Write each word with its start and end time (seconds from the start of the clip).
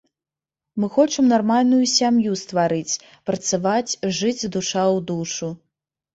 Мы 0.83 0.87
хочам 0.95 1.25
нармальную 1.33 1.81
сям'ю 1.95 2.33
стварыць, 2.43 2.99
працаваць, 3.33 3.97
жыць 4.23 4.49
душа 4.59 4.83
ў 4.95 4.97
душу. 5.13 5.53